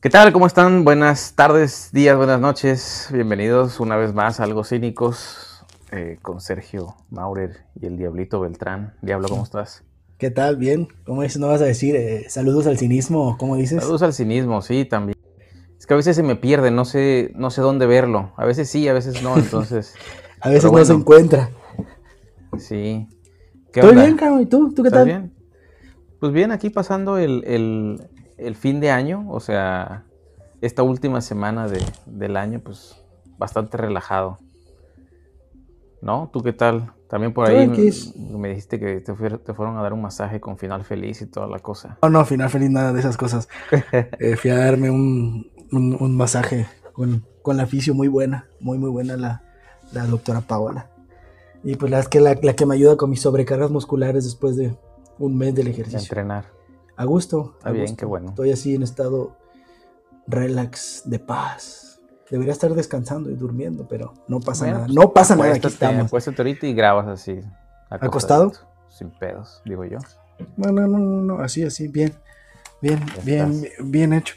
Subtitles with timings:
[0.00, 0.32] ¿Qué tal?
[0.32, 0.84] ¿Cómo están?
[0.84, 3.08] Buenas tardes, días, buenas noches.
[3.12, 8.94] Bienvenidos una vez más a Algo Cínicos eh, con Sergio Maurer y el Diablito Beltrán.
[9.02, 9.82] Diablo, ¿cómo estás?
[10.16, 10.56] ¿Qué tal?
[10.56, 10.86] Bien.
[11.04, 11.36] ¿Cómo es?
[11.36, 13.36] ¿No vas a decir eh, saludos al cinismo?
[13.38, 13.82] ¿Cómo dices?
[13.82, 15.18] Saludos al cinismo, sí, también.
[15.76, 18.30] Es que a veces se me pierde, no sé, no sé dónde verlo.
[18.36, 19.96] A veces sí, a veces no, entonces.
[20.40, 21.50] a veces no se encuentra.
[22.56, 23.08] Sí.
[23.72, 24.42] ¿Qué bien, cabrón.
[24.42, 24.72] ¿Y tú?
[24.72, 25.06] ¿Tú qué tal?
[25.06, 25.34] bien?
[26.20, 28.08] Pues bien, aquí pasando el, el
[28.54, 30.04] fin de año, o sea,
[30.60, 31.66] esta última semana
[32.06, 33.02] del año, pues
[33.38, 34.38] bastante relajado.
[36.00, 36.30] ¿No?
[36.32, 36.92] ¿Tú qué tal?
[37.08, 41.22] También por ahí me, dijiste que te, fueron a dar un masaje con final feliz
[41.22, 41.98] y toda la cosa.
[42.02, 43.48] No, no, final feliz, nada de esas cosas.
[44.20, 49.16] Eh, fui a darme un, masaje con, con, la fisio muy buena, muy, muy buena
[49.16, 50.90] la, doctora Paola.
[51.64, 54.76] Y pues la, que, la, la que me ayuda con mis sobrecargas musculares después de
[55.18, 55.98] un mes del ejercicio.
[55.98, 56.57] De entrenar.
[56.98, 57.54] A gusto.
[57.58, 58.30] Está bien, qué bueno.
[58.30, 59.36] Estoy así en estado
[60.26, 62.00] relax, de paz.
[62.28, 64.84] Debería estar descansando y durmiendo, pero no pasa nada.
[64.86, 66.10] Pues, no pasa nada, aquí estamos.
[66.10, 67.40] Puéstate ahorita y grabas así.
[67.88, 68.52] ¿Acostado?
[68.88, 69.98] Sin pedos, digo yo.
[70.56, 72.12] No, no, no, no, así, así, bien.
[72.82, 74.34] Bien, bien, bien hecho.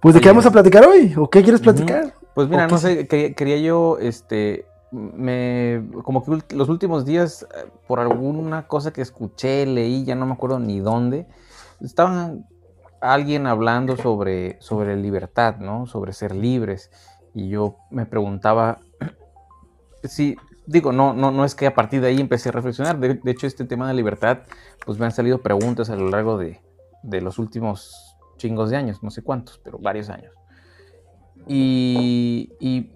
[0.00, 1.14] Pues, ¿de qué vamos a platicar hoy?
[1.16, 2.12] ¿O qué quieres platicar?
[2.34, 8.00] Pues mira, no sé, quería, yo, este, me, como que los últimos días, eh, por
[8.00, 11.28] alguna cosa que escuché, leí, ya no me acuerdo ni dónde,
[11.84, 12.46] estaban
[13.00, 15.86] alguien hablando sobre, sobre libertad, ¿no?
[15.86, 16.90] Sobre ser libres.
[17.34, 18.78] Y yo me preguntaba
[20.04, 22.98] si, digo, no, no, no es que a partir de ahí empecé a reflexionar.
[22.98, 24.38] De, hecho, este tema de libertad,
[24.86, 26.60] pues me han salido preguntas a lo largo de,
[27.02, 30.32] los últimos chingos de años, no sé cuántos, pero varios años.
[31.46, 32.90] Y, y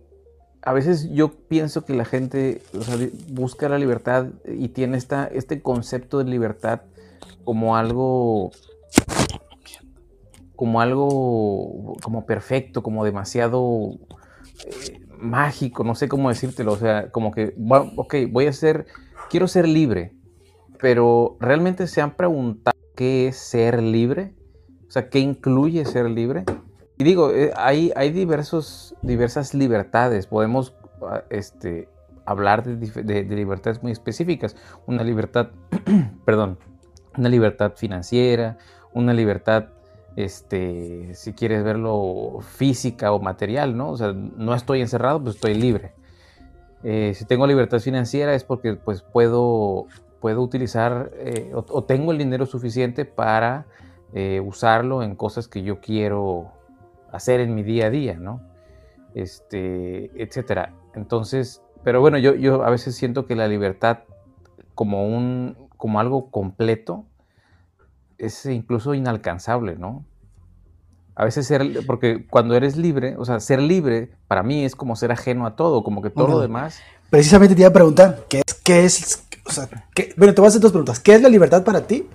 [0.63, 2.63] a veces yo pienso que la gente
[3.29, 6.81] busca la libertad y tiene esta, este concepto de libertad
[7.45, 8.51] como algo
[10.59, 13.93] como algo como perfecto, como demasiado
[14.67, 17.55] eh, mágico, no sé cómo decírtelo, o sea, como que,
[17.97, 18.87] ok, voy a ser,
[19.31, 20.13] quiero ser libre,
[20.81, 24.35] pero ¿realmente se han preguntado qué es ser libre?
[24.89, 26.45] O sea, ¿qué incluye ser libre?
[26.97, 31.89] Y digo, eh, hay, hay diversos, diversas libertades, podemos ah, este,
[32.27, 34.57] hablar de, de libertades muy específicas,
[34.87, 35.51] una libertad,
[36.25, 36.59] perdón,
[37.17, 38.59] una libertad financiera,
[38.93, 39.67] una libertad
[40.17, 43.91] este, si quieres verlo física o material, ¿no?
[43.91, 45.93] O sea, no estoy encerrado, pues estoy libre.
[46.83, 49.87] Eh, si tengo libertad financiera es porque pues puedo,
[50.21, 53.67] puedo utilizar eh, o, tengo el dinero suficiente para
[54.13, 56.53] eh, usarlo en cosas que yo quiero
[57.13, 58.41] hacer en mi día a día, ¿no?
[59.15, 60.73] Este, etcétera.
[60.95, 64.01] Entonces, pero bueno, yo, yo a veces siento que la libertad
[64.75, 67.05] como un, como algo completo,
[68.19, 70.05] es incluso inalcanzable, ¿no?
[71.15, 74.95] A veces ser, porque cuando eres libre, o sea, ser libre para mí es como
[74.95, 76.81] ser ajeno a todo, como que todo lo demás.
[77.11, 79.69] Precisamente te iba a preguntar, ¿qué es, qué es, o sea,
[80.17, 81.01] bueno, te voy a hacer dos preguntas.
[81.01, 82.07] ¿Qué es la libertad para ti?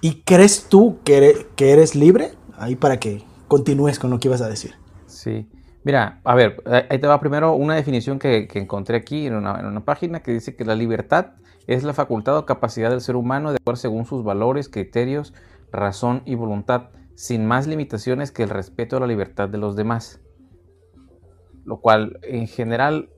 [0.00, 2.32] ¿Y crees tú que eres, libre?
[2.58, 4.74] Ahí para que continúes con lo que ibas a decir.
[5.06, 5.48] Sí.
[5.84, 9.66] Mira, a ver, ahí te va primero una definición que, encontré aquí en una, en
[9.66, 11.32] una, página que dice que la libertad
[11.66, 15.34] es la facultad o capacidad del ser humano de actuar según sus valores, criterios,
[15.70, 20.20] razón y voluntad, sin más limitaciones que el respeto a la libertad de los demás.
[21.64, 23.10] Lo cual, en general,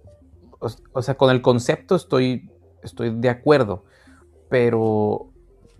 [0.92, 2.50] o, sea, con el concepto estoy,
[2.82, 3.84] estoy de acuerdo,
[4.48, 5.30] pero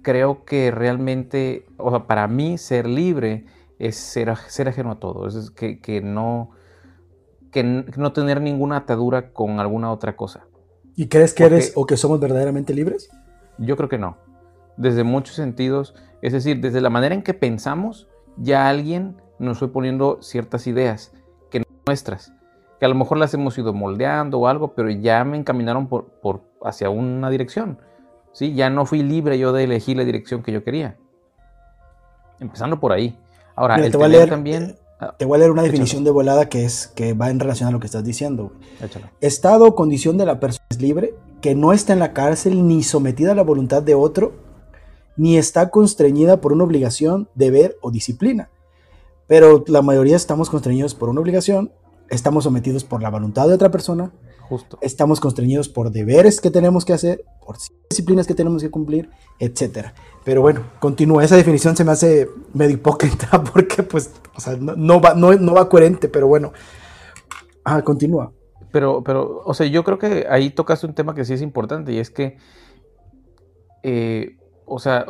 [0.03, 3.47] creo que realmente, o sea, para mí ser libre
[3.79, 6.51] es ser, ser ajeno a todo, es que, que no,
[7.51, 10.47] que no tener ninguna atadura con alguna otra cosa.
[10.95, 13.09] ¿Y crees que eres o que somos verdaderamente libres?
[13.59, 14.17] Yo creo que no.
[14.77, 19.73] Desde muchos sentidos, es decir, desde la manera en que pensamos, ya alguien nos fue
[19.73, 21.13] poniendo ciertas ideas
[21.51, 22.33] que no nuestras,
[22.79, 26.07] que a lo mejor las hemos ido moldeando o algo, pero ya me encaminaron por,
[26.21, 27.79] por hacia una dirección.
[28.33, 28.55] ¿sí?
[28.55, 30.97] Ya no fui libre yo de elegir la dirección que yo quería.
[32.41, 33.19] Empezando por ahí.
[33.55, 34.77] Ahora, el te voy a leer, también...
[35.03, 37.69] Ah, te voy a leer una definición de volada que, es, que va en relación
[37.69, 38.53] a lo que estás diciendo.
[39.21, 42.85] Estado o condición de la persona es libre, que no está en la cárcel ni
[42.85, 44.33] sometida a la voluntad de otro,
[45.17, 48.51] ni está constreñida por una obligación, deber o disciplina.
[49.27, 51.73] Pero la mayoría estamos constreñidos por una obligación,
[52.09, 54.13] estamos sometidos por la voluntad de otra persona,
[54.49, 54.79] Justo.
[54.83, 57.57] estamos constreñidos por deberes que tenemos que hacer, por
[57.89, 59.09] disciplinas que tenemos que cumplir,
[59.39, 59.89] etc.
[60.25, 61.25] Pero bueno, continúa.
[61.25, 64.11] Esa definición se me hace medio hipócrita porque pues,
[64.59, 66.53] no, va, no, va coherente, pero bueno.
[67.65, 68.33] Ah, continúa.
[68.73, 71.93] Pero, pero, o sea, yo creo que ahí tocas un tema que sí es importante
[71.93, 72.39] y es que
[73.83, 75.05] eh, o sea,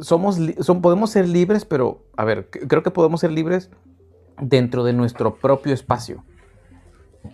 [0.00, 3.70] somos, son, podemos ser libres, pero, a ver, creo que podemos ser libres
[4.40, 6.24] dentro de nuestro propio espacio.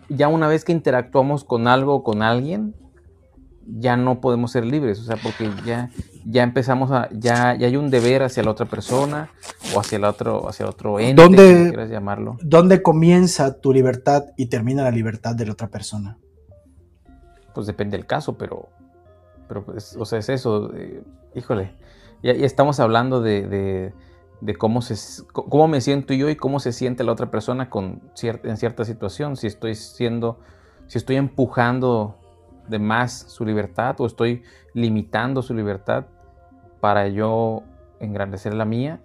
[0.08, 2.74] Ya una vez que interactuamos con algo o con alguien,
[3.66, 5.90] ya no podemos ser libres, o sea, porque ya,
[6.24, 9.30] ya empezamos a, ya, ya hay un deber hacia la otra persona
[9.74, 12.38] o hacia el otro, hacia otro ente, ¿Dónde, quieras llamarlo.
[12.42, 16.18] ¿Dónde comienza tu libertad y termina la libertad de la otra persona?
[17.54, 18.68] Pues depende del caso, pero,
[19.48, 20.70] pero pues, o sea, es eso,
[21.34, 21.74] híjole,
[22.22, 23.94] ya, estamos hablando de, de,
[24.58, 28.56] cómo, se, cómo me siento yo y cómo se siente la otra persona con en
[28.56, 30.40] cierta situación, si estoy siendo,
[30.86, 32.16] si estoy empujando
[32.68, 34.42] de más su libertad o estoy
[34.74, 36.06] limitando su libertad
[36.80, 37.62] para yo
[38.00, 39.00] engrandecer la mía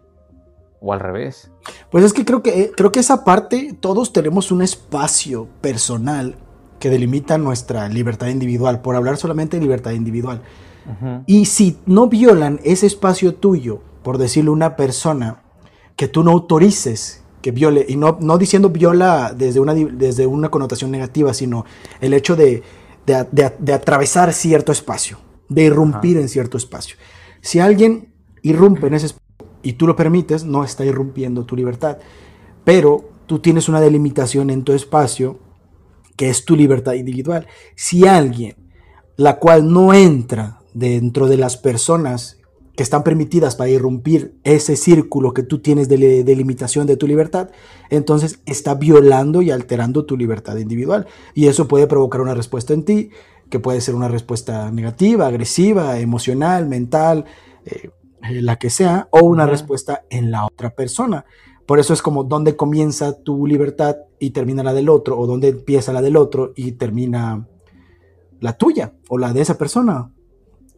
[0.82, 1.52] o al revés.
[1.92, 6.36] Pues es que creo que creo que esa parte todos tenemos un espacio personal
[6.80, 10.42] que delimita nuestra libertad individual, por hablar solamente de libertad individual.
[11.26, 15.44] Y si no violan ese espacio tuyo, por decirlo una persona
[15.98, 20.48] que tú no autorices que viole, y no, no diciendo viola desde una, desde una
[20.50, 21.66] connotación negativa, sino
[22.00, 22.64] el hecho de
[23.08, 25.18] de, atravesar cierto espacio,
[25.48, 26.98] de irrumpir en cierto espacio.
[27.42, 32.00] Si alguien irrumpe en ese espacio y tú lo permites, no está irrumpiendo tu libertad.
[32.66, 35.40] Pero tú tienes una delimitación en tu espacio
[36.18, 37.48] que es tu libertad individual.
[37.76, 38.56] Si alguien,
[39.16, 42.37] la cual no entra dentro de las personas
[42.78, 47.50] que están permitidas para irrumpir ese círculo que tú tienes de, limitación de tu libertad,
[47.90, 51.08] entonces está violando y alterando tu libertad individual.
[51.34, 53.10] Y eso puede provocar una respuesta en ti,
[53.50, 57.26] que puede ser una respuesta negativa, agresiva, emocional, mental,
[57.66, 57.90] eh,
[58.22, 61.26] eh, la que sea, o una respuesta en la otra persona.
[61.66, 65.48] Por eso es como dónde comienza tu libertad y termina la del otro, o dónde
[65.48, 67.48] empieza la del otro y termina
[68.40, 70.12] la tuya o la de esa persona.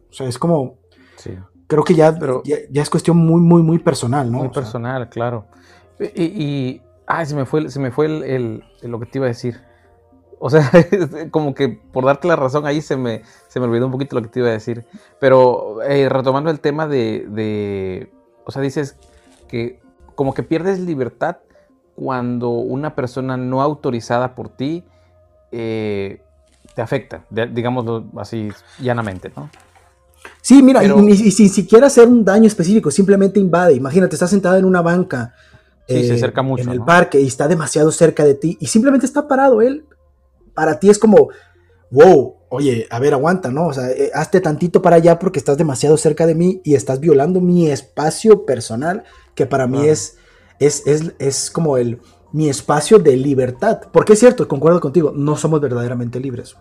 [0.08, 0.78] O sea, es como...
[1.18, 1.32] Sí
[1.70, 4.38] creo que ya, Pero, ya, es cuestión muy, muy, muy personal, ¿no?
[4.38, 5.44] Muy personal, claro.
[6.00, 9.28] Y, y, ay, se me fue, se me fue el, lo que te iba a
[9.28, 9.60] decir.
[10.40, 10.68] O sea,
[11.30, 14.22] como que por darte la razón ahí se me, se me olvidó un poquito lo
[14.22, 14.84] que te iba a decir.
[15.20, 18.12] Pero eh, retomando el tema de, de,
[18.44, 18.96] o sea, dices
[19.46, 19.80] que
[20.16, 21.36] como que pierdes libertad
[21.94, 24.82] cuando una persona no autorizada por ti
[25.52, 26.20] eh,
[26.74, 28.50] te afecta, digámoslo así
[28.80, 29.50] llanamente, ¿no?
[30.42, 33.74] Sí, mira, y, sin siquiera hacer un daño específico, simplemente invade.
[33.74, 35.34] Imagínate, estás sentado en una banca
[35.90, 39.26] se acerca mucho, en el parque y está demasiado cerca de ti y simplemente está
[39.26, 39.84] parado él.
[40.54, 41.30] Para ti es como,
[41.90, 43.68] wow, oye, a ver, aguanta, ¿no?
[43.68, 47.00] O sea, eh, hazte tantito para allá porque estás demasiado cerca de mí y estás
[47.00, 50.18] violando mi espacio personal, que para mí es,
[50.58, 52.00] es, es, es como el,
[52.32, 53.80] mi espacio de libertad.
[53.92, 56.56] Porque es cierto, concuerdo contigo, no somos verdaderamente libres.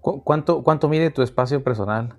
[0.00, 2.16] ¿Cuánto, cuánto mide tu espacio personal?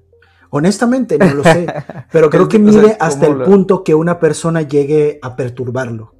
[0.51, 1.67] Honestamente, no lo sé,
[2.11, 6.13] pero creo que mide hasta el punto que una persona llegue a perturbarlo.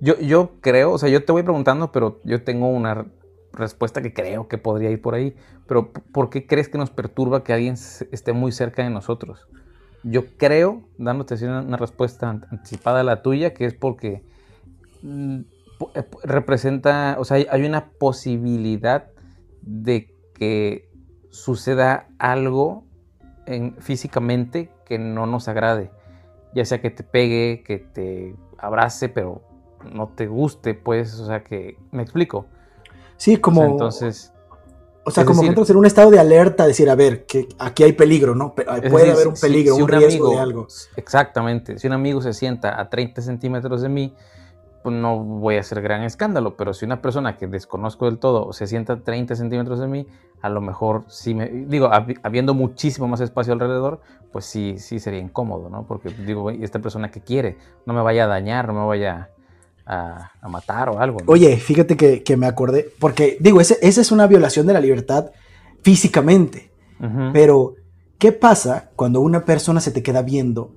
[0.00, 3.06] yo, yo creo, o sea, yo te voy preguntando, pero yo tengo una
[3.52, 5.34] respuesta que creo que podría ir por ahí.
[5.66, 7.74] Pero ¿por qué crees que nos perturba que alguien
[8.10, 9.46] esté muy cerca de nosotros?
[10.02, 14.22] Yo creo, dándote una respuesta anticipada a la tuya, que es porque
[15.02, 15.40] mm,
[15.94, 19.06] eh, representa, o sea, hay una posibilidad
[19.62, 20.90] de que
[21.34, 22.84] suceda algo
[23.46, 25.90] en, físicamente que no nos agrade.
[26.54, 29.42] Ya sea que te pegue, que te abrace, pero
[29.92, 32.46] no te guste, pues, o sea que, ¿me explico?
[33.16, 33.64] Sí, como...
[33.64, 34.30] entonces...
[35.06, 37.82] O sea, como que entras en un estado de alerta, decir, a ver, que aquí
[37.82, 38.54] hay peligro, ¿no?
[38.54, 40.66] Puede haber un peligro, un, riesgo de algo.
[40.96, 41.78] Exactamente.
[41.78, 44.14] Si un amigo se sienta a 30 centímetros de mí,
[44.84, 48.52] pues no voy a hacer gran escándalo, pero si una persona que desconozco del todo
[48.52, 50.06] se sienta a 30 centímetros de mí,
[50.42, 51.88] a lo mejor sí me, digo,
[52.22, 55.86] habiendo muchísimo más espacio alrededor, pues sí, sí sería incómodo, ¿no?
[55.86, 59.30] Porque digo, esta persona que quiere, no me vaya a dañar, no me vaya
[59.86, 61.16] a, matar o algo.
[61.28, 65.30] Oye, fíjate que, me acordé, porque digo, esa es una violación de la libertad
[65.80, 66.70] físicamente,
[67.32, 67.76] pero
[68.18, 70.72] ¿qué pasa cuando una persona se te queda viendo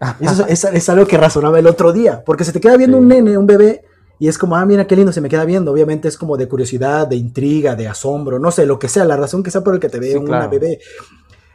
[0.20, 3.36] eso es, algo que razonaba el otro día, porque se te queda viendo un nene,
[3.36, 3.84] un bebé,
[4.18, 5.72] y es como, ah, mira qué lindo se me queda viendo.
[5.72, 9.16] Obviamente es como de curiosidad, de intriga, de asombro, no sé, lo que sea, la
[9.16, 10.78] razón que sea por el que te ve un bebé.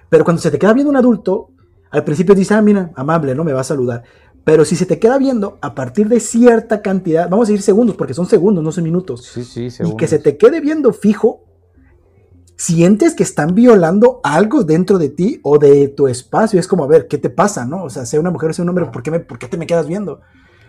[0.10, 1.52] Pero cuando se te queda viendo un adulto,
[1.92, 3.44] al principio dices, ah, mira, amable, ¿no?
[3.44, 4.04] Me va a saludar.
[4.44, 7.96] Pero si se te queda viendo a partir de cierta cantidad, vamos a decir segundos,
[7.96, 9.24] porque son segundos, no son minutos.
[9.26, 9.96] Sí, sí, segundos.
[9.96, 11.45] Y que se te quede viendo fijo,
[12.56, 16.60] sientes que están violando algo dentro de ti o de tu espacio.
[16.60, 17.84] Es como, a ver, ¿qué te pasa, no?
[17.84, 19.58] O sea, sea una mujer o sea un hombre, ¿por qué, me, ¿por qué te
[19.58, 20.22] me quedas viendo?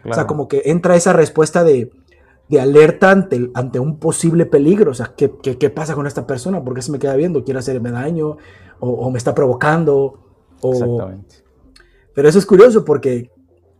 [0.08, 1.90] O sea, como que entra esa respuesta de,
[2.60, 4.92] alerta ante, ante un posible peligro.
[4.92, 5.28] O sea, ¿qué,
[5.70, 6.62] pasa con esta persona?
[6.62, 7.44] ¿Por qué se me queda viendo?
[7.44, 8.36] ¿Quiere hacerme daño?
[8.78, 10.20] ¿O, me está provocando?
[10.60, 10.72] O...
[10.72, 11.36] Exactamente.
[12.14, 13.30] Pero eso es curioso porque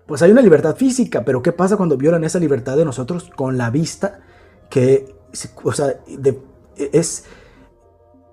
[0.07, 3.57] pues hay una libertad física, pero ¿qué pasa cuando violan esa libertad de nosotros con
[3.57, 4.21] la vista?
[4.71, 5.15] Que,
[5.65, 6.01] o sea,
[6.77, 7.25] es,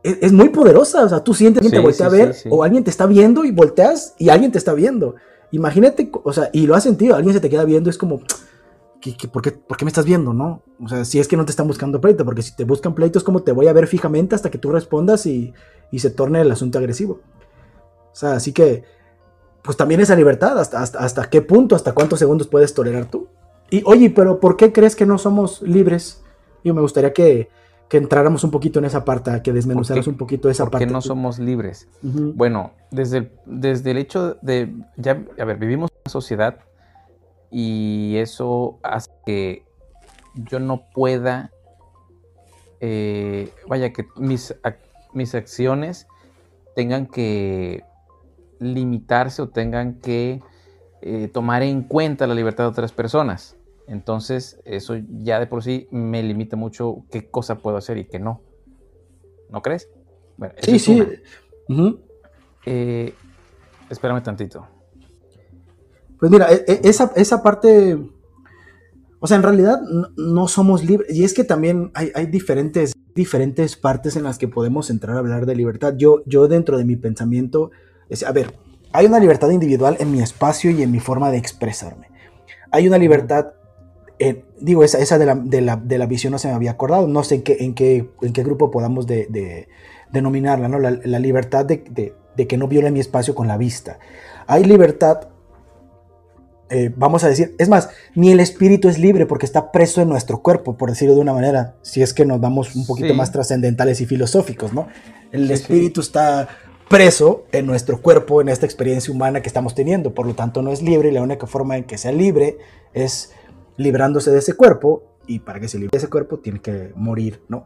[0.03, 1.05] es, muy poderosa.
[1.05, 3.51] O sea, tú sientes que te voltea a ver o alguien te está viendo y
[3.51, 5.15] volteas y alguien te está viendo.
[5.51, 8.21] Imagínate, o sea, y lo has sentido, alguien se te queda viendo, es como,
[9.31, 10.63] por, qué, me estás viendo, no?
[10.83, 13.19] O sea, si es que no te están buscando pleito, porque si te buscan pleito
[13.19, 15.53] es como te voy a ver fijamente hasta que tú respondas y,
[15.91, 17.19] y se torne el asunto agresivo.
[18.11, 18.83] O sea, así que,
[19.63, 23.27] pues también esa libertad, hasta, hasta, qué punto, hasta cuántos segundos puedes tolerar tú.
[23.69, 26.23] Y oye, pero ¿por qué crees que no somos libres?
[26.63, 27.49] Yo me gustaría que,
[27.89, 30.79] que entráramos un poquito en esa parte, que desmenuzáramos un poquito esa parte.
[30.79, 31.87] ¿Por qué no somos libres?
[32.01, 36.59] Bueno, desde el, desde el hecho de, ya, a ver, vivimos en una sociedad
[37.51, 39.65] y eso hace que
[40.35, 41.51] yo no pueda,
[42.79, 44.55] eh, vaya, que mis,
[45.13, 46.07] mis acciones
[46.75, 47.83] tengan que
[48.59, 50.41] limitarse o tengan que
[51.01, 53.55] eh, tomar en cuenta la libertad de otras personas.
[53.87, 58.19] Entonces, eso ya de por sí me limita mucho qué cosa puedo hacer y qué
[58.19, 58.41] no.
[59.49, 59.89] ¿No crees?
[60.61, 61.03] sí, sí.
[62.65, 63.13] Eh,
[63.89, 64.67] espérame tantito.
[66.19, 67.99] Pues mira, e, e, esa, parte,
[69.19, 69.81] o sea, en realidad
[70.15, 71.13] no, somos libres.
[71.15, 75.45] Y es que también hay, diferentes, diferentes partes en las que podemos entrar a hablar
[75.45, 75.95] de libertad.
[75.97, 77.71] Yo, yo dentro de mi pensamiento,
[78.09, 78.53] es, a ver,
[78.93, 82.07] hay una libertad individual en mi espacio y en mi forma de expresarme.
[82.71, 83.53] Hay una libertad
[84.23, 86.71] eh, digo, esa, esa de, la, de, la, de, la, visión no se me había
[86.71, 89.67] acordado, no sé en qué, en qué, en qué grupo podamos de,
[90.13, 90.79] denominarla, ¿no?
[90.79, 92.13] La, libertad de,
[92.47, 93.99] que no viole mi espacio con la vista.
[94.47, 95.27] Hay libertad,
[96.69, 100.07] eh, vamos a decir, es más, ni el espíritu es libre porque está preso en
[100.07, 103.33] nuestro cuerpo, por decirlo de una manera, si es que nos vamos un poquito más
[103.33, 104.87] trascendentales y filosóficos, ¿no?
[105.33, 106.47] El espíritu está
[106.87, 110.71] preso en nuestro cuerpo, en esta experiencia humana que estamos teniendo, por lo tanto no
[110.71, 112.57] es libre y la única forma en que sea libre
[112.93, 113.33] es
[113.77, 117.41] librándose de ese cuerpo y para que se libre de ese cuerpo tiene que morir,
[117.47, 117.65] ¿no?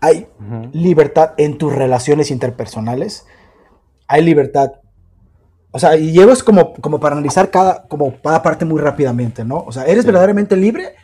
[0.00, 0.28] Hay
[0.72, 3.26] libertad en tus relaciones interpersonales,
[4.08, 4.72] hay libertad,
[5.70, 9.44] o sea, y llevo es como, como para analizar cada, como cada parte muy rápidamente,
[9.44, 9.58] ¿no?
[9.58, 10.94] O sea, ¿eres verdaderamente libre?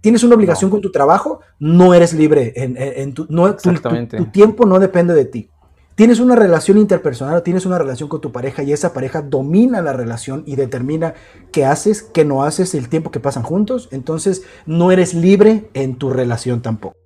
[0.00, 1.40] ¿Tienes una obligación con tu trabajo?
[1.58, 5.50] No eres libre, en, tu, no, tu tiempo no depende de ti
[5.98, 9.92] tienes una relación interpersonal, tienes una relación con tu pareja y esa pareja domina la
[9.92, 11.14] relación y determina
[11.50, 15.96] qué haces, qué no haces, el tiempo que pasan juntos, entonces no eres libre en
[15.96, 16.96] tu relación tampoco.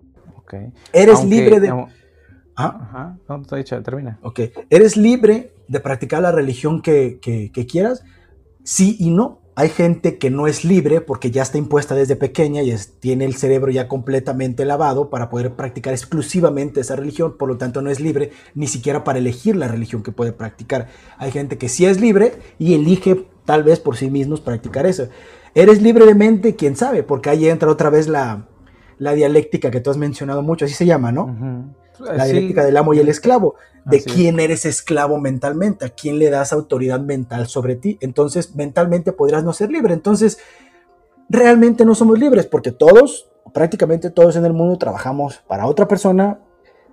[0.42, 0.74] Okay.
[0.92, 1.70] Eres libre de...
[1.70, 1.86] ¿Ah?
[2.54, 4.18] Ajá, no, te he dicho, termina.
[4.20, 8.04] Ok, eres libre de practicar la religión que, que quieras,
[8.62, 12.62] sí y no hay gente que no es libre porque ya está impuesta desde pequeña
[12.62, 17.58] y tiene el cerebro ya completamente lavado para poder practicar exclusivamente esa religión, por lo
[17.58, 20.88] tanto no es libre ni siquiera para elegir la religión que puede practicar.
[21.18, 25.08] Hay gente que sí es libre y elige tal vez por sí mismos practicar eso.
[25.54, 28.48] Eres libre de mente, quién sabe, porque ahí entra otra vez la,
[28.98, 31.74] dialéctica que tú has mencionado mucho, así se llama, ¿no?
[32.00, 36.30] La dialéctica del amo y el esclavo de quién eres esclavo mentalmente, a quién le
[36.30, 37.98] das autoridad mental sobre ti.
[38.00, 39.92] Entonces, mentalmente podrás no ser libre.
[39.92, 40.38] Entonces,
[41.28, 46.38] realmente no somos libres porque todos, prácticamente todos en el mundo, trabajamos para otra persona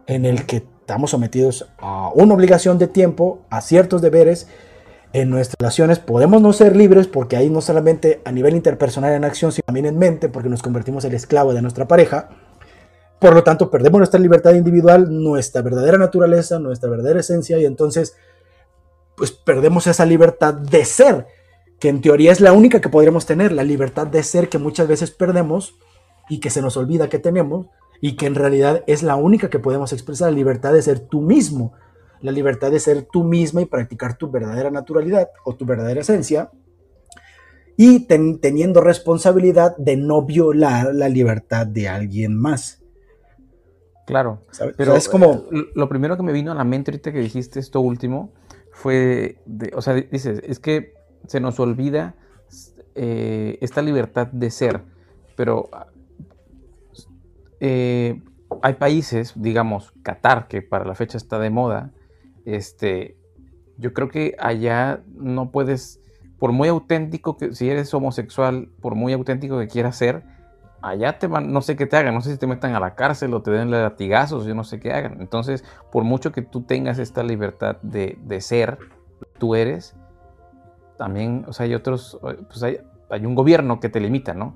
[0.07, 4.47] en el que estamos sometidos a una obligación de tiempo, a ciertos deberes.
[5.13, 9.23] En nuestras relaciones podemos no ser libres porque ahí no solamente a nivel interpersonal en
[9.23, 12.29] acción, sino también en mente, porque nos convertimos en el esclavo de nuestra pareja.
[13.19, 18.15] Por lo tanto, perdemos nuestra libertad individual, nuestra verdadera naturaleza, nuestra verdadera esencia y entonces,
[19.15, 21.27] pues perdemos esa libertad de ser,
[21.79, 24.87] que en teoría es la única que podríamos tener, la libertad de ser que muchas
[24.87, 25.75] veces perdemos
[26.29, 27.67] y que se nos olvida que tenemos
[28.01, 31.21] y que en realidad es la única que podemos expresar, la libertad de ser tú
[31.21, 31.73] mismo,
[32.21, 36.51] la libertad de ser tú misma y practicar tu verdadera naturalidad o tu verdadera esencia
[37.75, 42.78] y teniendo responsabilidad de no violar la libertad de alguien más.
[44.09, 44.41] Claro,
[44.75, 45.45] pero es como...
[45.75, 48.33] Lo primero que me vino a la mente ahorita que dijiste esto último
[48.71, 50.93] fue, de, o sea, dices, es que
[51.27, 52.15] se nos olvida
[52.95, 54.81] eh, esta libertad de ser,
[55.35, 55.69] pero
[57.59, 58.21] eh,
[58.61, 61.91] hay países, digamos, Qatar, que para la fecha está de moda,
[62.45, 63.15] este,
[63.77, 66.01] yo creo que allá no puedes,
[66.39, 70.23] por muy auténtico que, si eres homosexual, por muy auténtico que quieras ser,
[70.81, 72.95] allá te van, no sé qué te hagan, no sé si te metan a la
[72.95, 75.17] cárcel o te den latigazos, yo no sé qué hagan.
[75.19, 78.77] Entonces, por mucho que tú tengas esta libertad de, ser,
[79.37, 79.95] tú eres,
[80.97, 82.79] también, o sea, hay otros, pues hay,
[83.25, 84.55] un gobierno que te limita, ¿no?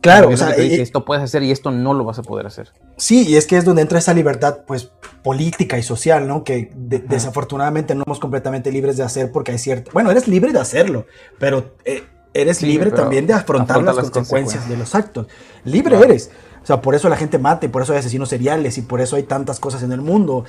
[0.00, 2.72] Claro, o sea, esto puedes hacer y esto no lo vas a poder hacer.
[2.96, 4.90] Sí, y es que es donde entra esa libertad, pues,
[5.22, 6.42] política y social, ¿no?
[6.42, 9.90] Que desafortunadamente no somos completamente libres de hacer porque hay cierto.
[9.92, 11.04] Bueno, eres libre de hacerlo,
[11.38, 15.26] pero eh, eres libre también de afrontar, las, consecuencias, de los actos.
[15.64, 16.30] Libre eres.
[16.62, 19.00] O sea, por eso la gente mata y por eso hay asesinos seriales y por
[19.00, 20.44] eso hay tantas cosas en el mundo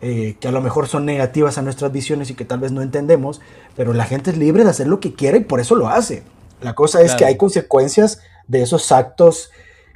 [0.00, 2.82] eh, que a lo mejor son negativas a nuestras visiones y que tal vez no
[2.82, 3.40] entendemos,
[3.76, 6.22] pero la gente es libre de hacer lo que quiere y por eso lo hace.
[6.60, 9.50] La cosa es que hay consecuencias de esos actos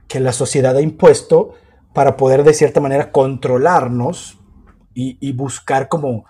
[0.09, 1.55] que la sociedad ha impuesto
[1.93, 4.39] para poder de cierta manera controlarnos
[4.95, 6.27] y, buscar como,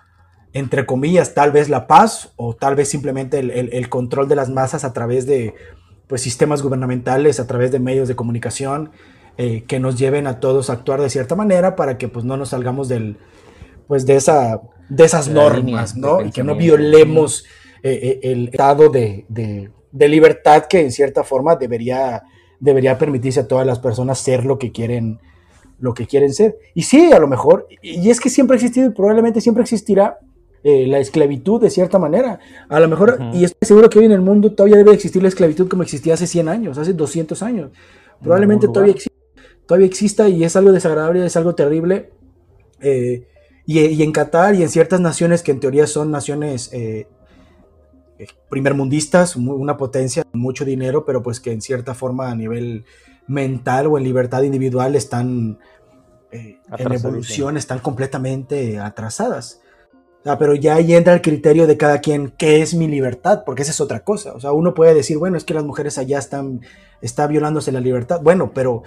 [0.53, 4.83] entre comillas, tal vez la paz o tal vez simplemente el, control de las masas
[4.83, 5.53] a través de
[6.07, 8.91] pues, sistemas gubernamentales, a través de medios de comunicación,
[9.37, 12.35] eh, que nos lleven a todos a actuar de cierta manera para que pues, no
[12.35, 13.17] nos salgamos del,
[13.87, 16.21] pues, de, esa, de esas normas, ¿no?
[16.21, 17.45] Y que no violemos
[17.81, 22.23] eh, eh, el estado de, de libertad que en cierta forma debería,
[22.59, 25.19] debería permitirse a todas las personas ser lo que quieren
[25.79, 26.59] lo que quieren ser.
[26.75, 30.19] Y sí, a lo mejor, y es que siempre ha existido y probablemente siempre existirá
[30.63, 32.39] eh, la esclavitud de cierta manera.
[32.69, 35.29] A lo mejor, y estoy seguro que hoy en el mundo todavía debe existir la
[35.29, 37.71] esclavitud como existía hace 100 años, hace 200 años.
[38.21, 39.17] Probablemente todavía, exista,
[39.65, 42.11] todavía exista y es algo desagradable, es algo terrible.
[42.79, 43.27] Eh,
[43.65, 47.07] y, en Qatar y en ciertas naciones que en teoría son naciones eh,
[48.49, 52.85] primermundistas, una potencia, mucho dinero, pero pues que en cierta forma a nivel
[53.27, 55.59] mental o en libertad individual están
[56.31, 59.60] eh, en evolución, están completamente atrasadas.
[60.23, 63.43] Pero ya ahí entra el criterio de cada quien, ¿qué es mi libertad?
[63.45, 64.33] Porque esa es otra cosa.
[64.33, 66.61] O sea, uno puede decir, bueno, es que las mujeres allá están,
[67.01, 68.21] está violándose la libertad.
[68.21, 68.83] Bueno, pero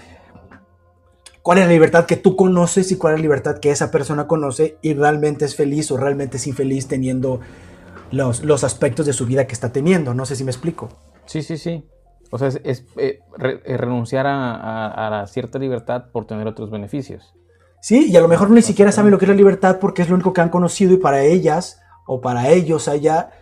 [1.43, 4.29] ¿cuál es la libertad que tú conoces y cuál es la libertad que esa persona
[4.29, 7.41] conoce y realmente es feliz o realmente es infeliz teniendo
[8.13, 10.15] los, aspectos de su vida que está teniendo.
[10.15, 10.89] No sé si me explico.
[11.27, 11.85] Sí, sí, sí.
[12.31, 17.35] O sea, es, eh, eh, renunciar a, cierta libertad por tener otros beneficios.
[17.85, 20.09] Sí, y a lo mejor ni siquiera saben lo que es la libertad porque es
[20.09, 23.33] lo único que han conocido y para ellas o para ellos allá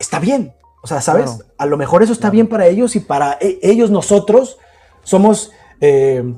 [0.00, 0.54] está bien.
[0.82, 1.38] O sea, ¿sabes?
[1.56, 4.58] A lo mejor eso está bien para ellos y para e, ellos nosotros
[5.04, 6.34] somos eh,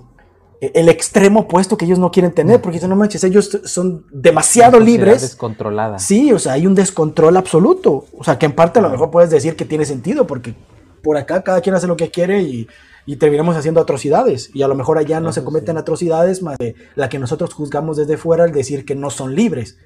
[0.61, 5.23] el extremo opuesto que ellos no quieren tener, porque no manches, ellos son demasiado libres.
[5.23, 5.99] descontrolada.
[5.99, 8.05] Sí, o sea, hay un descontrol absoluto.
[8.15, 10.55] O sea, que en parte a lo mejor puedes decir que tiene sentido, porque
[11.03, 12.69] por acá cada quien hace lo que quiere y,
[13.17, 14.51] terminamos haciendo atrocidades.
[14.55, 17.97] Y a lo mejor allá no se cometen atrocidades más de la que nosotros juzgamos
[17.97, 19.79] desde fuera al decir que no son libres.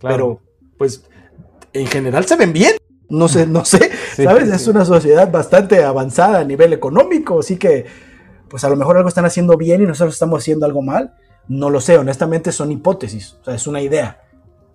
[0.00, 0.40] Pero,
[0.78, 1.04] pues,
[1.72, 2.76] en general se ven bien.
[3.08, 4.48] No sé, no sé, ¿sabes?
[4.48, 7.84] es una sociedad bastante avanzada a nivel económico, así que
[8.48, 11.14] pues a lo mejor algo están haciendo bien y nosotros estamos haciendo algo mal.
[11.46, 14.22] No lo sé, honestamente son hipótesis, o sea, es una idea.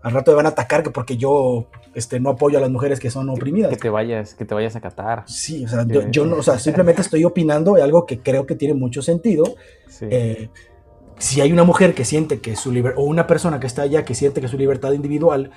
[0.08, 2.98] Al rato me van a atacar que porque yo este, no apoyo a las mujeres
[2.98, 3.70] que son oprimidas.
[3.70, 5.24] Que te vayas, que te vayas a catar.
[5.28, 8.56] Sí, o sea, yo, no, o sea, simplemente estoy opinando de algo que creo que
[8.56, 9.43] tiene mucho sentido.
[10.00, 10.48] Eh,
[11.17, 14.06] si hay una mujer que siente que su libertad, o una persona que está allá
[14.06, 15.52] que siente que su libertad individual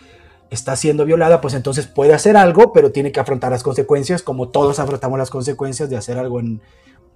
[0.51, 4.49] está siendo violada, pues entonces puede hacer algo, pero tiene que afrontar las consecuencias, como
[4.49, 6.61] todos afrontamos las consecuencias de hacer algo en,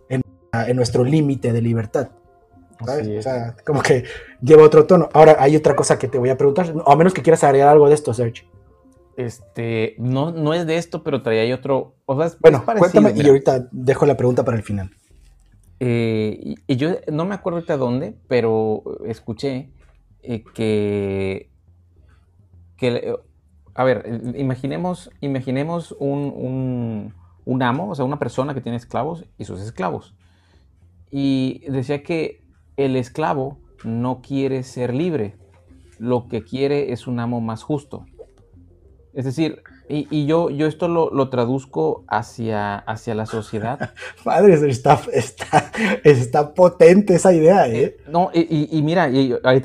[0.08, 2.10] en nuestro límite de libertad.
[2.92, 4.04] O sea, como que
[4.40, 5.08] lleva otro tono.
[5.12, 7.88] Ahora, hay otra cosa que te voy a preguntar, a menos que quieras agregar algo
[7.88, 8.44] de esto, Sergio.
[9.16, 11.94] Este, no, no es de esto, pero traía otro.
[12.06, 14.90] bueno, cuéntame y ahorita dejo la pregunta para el final.
[15.80, 19.70] Eh, y, yo no me acuerdo ahorita dónde, pero escuché
[20.22, 21.50] eh, que,
[22.76, 23.14] que,
[23.74, 29.24] a ver, imaginemos, imaginemos un, un, un, amo, o sea, una persona que tiene esclavos
[29.36, 30.14] y sus esclavos
[31.16, 32.43] y decía que
[32.76, 35.36] el esclavo no quiere ser libre,
[35.98, 38.06] lo que quiere es un amo más justo.
[39.12, 43.92] Es decir, y, yo, yo esto lo, traduzco hacia, hacia la sociedad.
[44.24, 45.70] Madre, está, está,
[46.02, 47.84] está potente esa idea, ¿eh?
[47.84, 49.10] eh no, y, mira,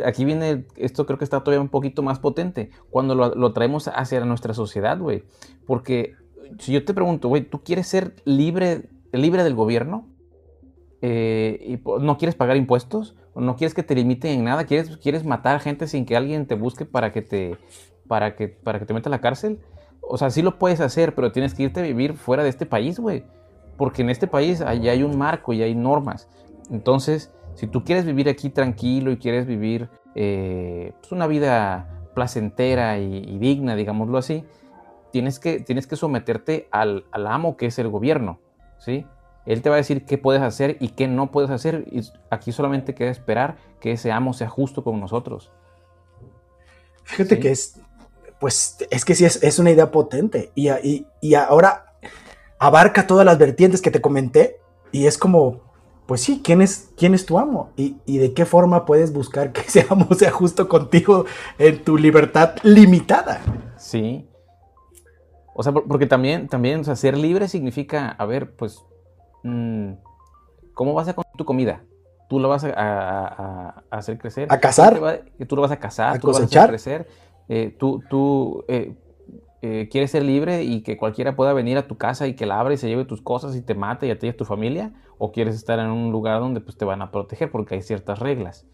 [0.06, 3.88] aquí viene, esto creo que está todavía un poquito más potente, cuando lo, lo traemos
[3.88, 5.24] hacia nuestra sociedad, güey.
[5.65, 6.15] Porque
[6.60, 10.09] si yo te pregunto, güey, ¿tú quieres ser libre, libre del gobierno?
[11.01, 15.23] Eh, y no quieres pagar impuestos, no quieres que te limiten en nada, quieres, quieres
[15.23, 17.57] matar gente sin que alguien te busque para que te,
[18.07, 19.59] para que, para que te meta a la cárcel.
[20.01, 22.65] O sea, sí lo puedes hacer, pero tienes que irte a vivir fuera de este
[22.65, 23.23] país, güey.
[23.77, 26.27] Porque en este país allá hay un marco y hay normas.
[26.69, 32.97] Entonces, si tú quieres vivir aquí tranquilo y quieres vivir eh, pues una vida placentera
[32.99, 34.43] y, digna, digámoslo así,
[35.12, 38.39] tienes que, tienes que someterte al, al amo que es el gobierno,
[38.77, 39.05] ¿sí?
[39.49, 41.88] Él te va a decir qué puedes hacer y qué no puedes hacer.
[41.91, 45.51] Y aquí solamente queda esperar que ese amo sea justo con nosotros.
[47.03, 47.79] Fíjate que es,
[48.39, 50.51] pues es que sí es, una idea potente.
[50.53, 50.69] Y,
[51.19, 51.95] y, ahora
[52.59, 54.59] abarca todas las vertientes que te comenté.
[54.91, 55.62] Y es como,
[56.05, 57.71] pues sí, ¿quién es, quién es tu amo?
[57.75, 61.25] ¿Y, ¿Y, de qué forma puedes buscar que ese amo sea justo contigo
[61.57, 63.41] en tu libertad limitada?
[63.77, 64.27] Sí.
[65.55, 68.85] O sea, porque también, también, o sea, ser libre significa, a ver, pues,
[70.73, 71.84] ¿cómo vas a tu comida?
[72.30, 74.47] Tú lo vas a, hacer crecer.
[74.52, 74.99] ¿A cazar?
[75.47, 77.08] Tú, lo vas a cazar, tú vas a hacer crecer.
[77.47, 78.93] Eh, tú, tú eh,
[79.62, 82.60] eh, quieres ser libre y que cualquiera pueda venir a tu casa y que la
[82.60, 84.45] abra y se lleve tus cosas y te mate y a ti y a tu
[84.45, 87.82] familia, o quieres estar en un lugar donde pues, te van a proteger porque hay
[87.82, 88.65] ciertas reglas,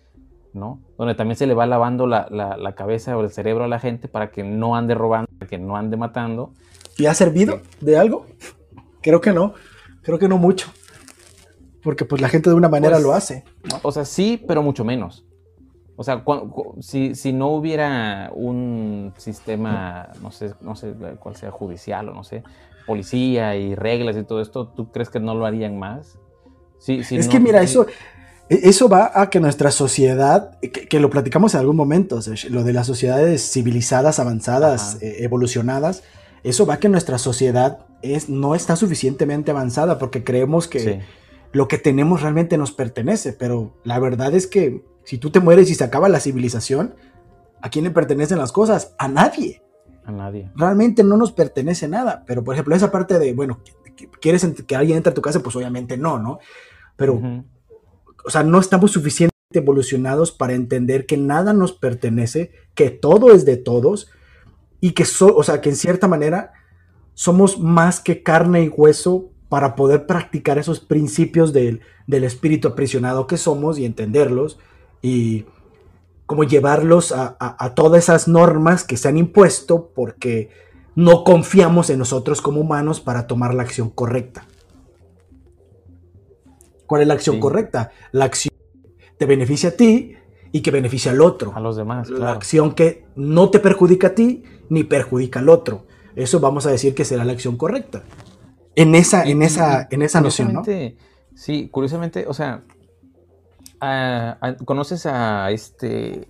[0.53, 0.81] ¿no?
[0.97, 4.07] Donde también se le va lavando la, la, cabeza o el cerebro a la gente
[4.07, 6.51] para que no ande robando, para que no ande matando.
[6.97, 8.27] ¿Y ha servido de algo?
[9.01, 9.53] Creo que no,
[10.05, 10.71] creo que no mucho.
[11.83, 13.43] Porque pues la gente de una manera pues, lo hace.
[13.83, 15.25] O sea, sí, pero mucho menos.
[15.97, 16.23] O sea,
[16.81, 22.23] si, si, no hubiera un sistema, no sé, no sé cuál sea, judicial o no
[22.23, 22.43] sé,
[22.85, 26.19] policía y reglas y todo esto, ¿tú crees que no lo harían más?
[26.79, 27.85] Sí, es que mira, eso,
[28.49, 32.73] e, eso va a que nuestra sociedad, que, lo platicamos en algún momento, lo de
[32.73, 36.03] las sociedades civilizadas, avanzadas, eh, evolucionadas,
[36.43, 41.01] eso va a que nuestra sociedad es, no está suficientemente avanzada porque creemos que
[41.51, 45.69] lo que tenemos realmente nos pertenece, pero la verdad es que si tú te mueres
[45.69, 46.95] y se acaba la civilización,
[47.61, 48.93] ¿a quién le pertenecen las cosas?
[48.97, 49.63] A nadie.
[50.03, 50.51] A nadie.
[50.55, 52.23] Realmente no nos pertenece nada.
[52.27, 53.61] Pero, por ejemplo, esa parte de, bueno,
[54.19, 55.39] ¿quieres que alguien entre a tu casa?
[55.39, 56.39] Pues obviamente no, ¿no?
[56.95, 57.21] Pero,
[58.25, 63.45] o sea, no estamos suficientemente evolucionados para entender que nada nos pertenece, que todo es
[63.45, 64.11] de todos
[64.81, 66.51] y que, o sea, que en cierta manera
[67.15, 73.25] somos más que carne y hueso para poder practicar esos principios del, del espíritu aprisionado
[73.25, 74.59] que somos y entenderlos
[75.01, 75.45] y
[76.25, 80.49] como llevarlos a, todas esas normas que se han impuesto porque
[80.95, 84.45] no confiamos en nosotros como humanos para tomar la acción correcta.
[86.87, 87.91] ¿Cuál es la acción correcta?
[88.11, 88.53] La acción
[88.97, 90.15] que te beneficia a ti
[90.51, 91.53] y que beneficia al otro.
[91.55, 92.09] A los demás.
[92.09, 95.85] La acción que no te perjudica a ti ni perjudica al otro.
[96.15, 98.03] Eso vamos a decir que será la acción correcta.
[98.75, 100.63] En esa, en esa, en esa noción, ¿no?
[101.33, 102.63] Sí, curiosamente, o sea,
[104.65, 106.27] ¿Conoces a este...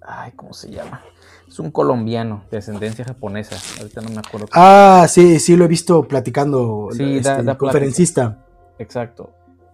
[0.00, 1.02] Ay, ¿cómo se llama?
[1.46, 3.56] Es un colombiano de ascendencia japonesa.
[3.78, 4.46] Ahorita no me acuerdo.
[4.52, 6.88] Ah, sí, sí, lo he visto platicando.
[6.92, 8.46] Sí, este, conferencista.
[8.78, 9.32] Exacto.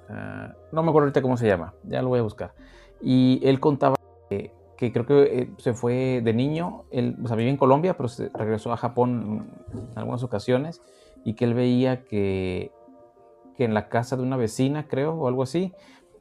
[0.09, 1.75] Ah, no me acuerdo ahorita cómo se llama.
[1.85, 2.53] Ya lo voy a buscar.
[3.01, 3.97] Y él contaba
[4.29, 6.85] que, creo que eh, se fue de niño.
[6.91, 10.81] Él, o sea, vive en Colombia, pero regresó a Japón en algunas ocasiones.
[11.25, 12.73] Y que él veía que,
[13.57, 15.73] que en la casa de una vecina, creo, o algo así,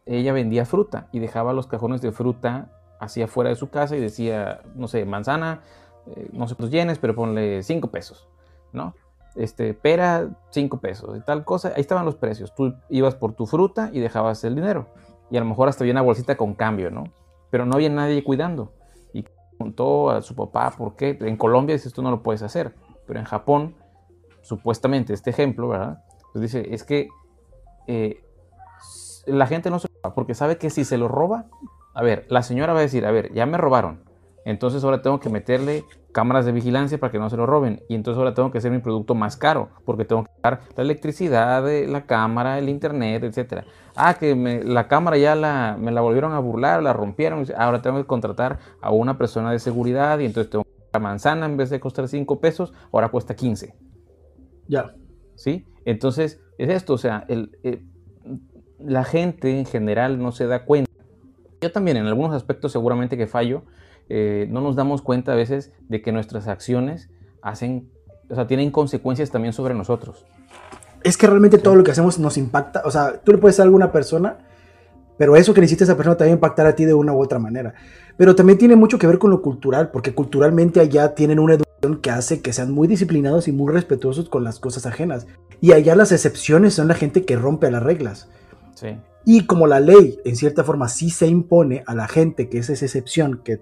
[0.05, 3.99] ella vendía fruta y dejaba los cajones de fruta hacia afuera de su casa y
[3.99, 5.61] decía, no sé, manzana,
[6.07, 8.27] eh, no sé los yenes, pero ponle 5 pesos,
[8.71, 8.95] ¿no?
[9.35, 11.73] Este, pera, 5 pesos y tal cosa.
[11.75, 12.53] Ahí estaban los precios.
[12.53, 14.87] Tú ibas por tu fruta y dejabas el dinero.
[15.31, 17.05] Y a lo mejor hasta había una bolsita con cambio, ¿no?
[17.53, 18.73] Pero no había nadie cuidando.
[19.13, 19.23] Y
[19.59, 21.15] contó a su papá por qué.
[21.21, 22.73] En Colombia dice, esto no lo puedes hacer.
[23.05, 23.75] Pero en Japón,
[24.41, 26.03] supuestamente, este ejemplo, ¿verdad?
[26.31, 27.09] Pues dice, es que
[27.85, 28.25] eh,
[29.27, 31.45] la gente no se roba, porque sabe que si se lo roba,
[31.93, 34.03] a ver, la señora va a decir, a ver, ya me robaron,
[34.45, 37.81] entonces ahora tengo que meterle cámaras de vigilancia para que no se lo roben.
[37.89, 40.83] Y entonces ahora tengo que hacer mi producto más caro, porque tengo que pagar la
[40.83, 43.65] electricidad, la cámara, el internet, etc.
[43.95, 47.45] Ah, que la cámara ya la, me la volvieron a burlar, la rompieron.
[47.57, 51.45] Ahora tengo que contratar a una persona de seguridad y entonces tengo que la manzana
[51.45, 53.75] en vez de costar 5 pesos, ahora cuesta 15.
[54.67, 54.93] Ya.
[55.35, 55.65] ¿Sí?
[55.85, 57.87] Entonces, es esto, o sea, el, el
[58.85, 60.91] la gente en general no se da cuenta.
[61.61, 63.63] Yo también en algunos aspectos seguramente que fallo,
[64.09, 67.09] eh, no nos damos cuenta a veces de que nuestras acciones
[67.41, 67.89] hacen,
[68.29, 70.25] o sea, tienen consecuencias también sobre nosotros.
[71.03, 73.63] Es que realmente todo lo que hacemos nos impacta, o sea, tú le puedes a
[73.63, 74.37] alguna persona,
[75.17, 77.73] pero eso que necesita esa persona también impactar a ti de una u otra manera.
[78.17, 81.99] Pero también tiene mucho que ver con lo cultural, porque culturalmente allá tienen una educación
[82.01, 85.27] que hace que sean muy disciplinados y muy respetuosos con las cosas ajenas.
[85.61, 88.29] Y allá las excepciones son la gente que rompe las reglas.
[89.25, 92.69] Y como la ley, en cierta forma, sí se impone a la gente que es
[92.69, 93.61] esa excepción que,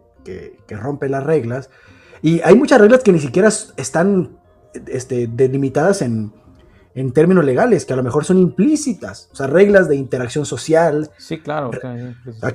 [0.69, 1.69] rompe las reglas,
[2.21, 4.37] y hay muchas reglas que ni siquiera están
[4.87, 6.31] este, delimitadas en,
[7.13, 11.09] términos legales, que a lo mejor son implícitas, o sea, reglas de interacción social.
[11.17, 11.71] Sí, claro.